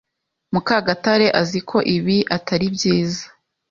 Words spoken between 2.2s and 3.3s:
atari byiza.